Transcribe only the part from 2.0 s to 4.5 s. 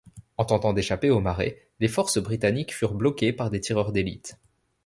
britanniques furent bloquées par des tireurs d'élite.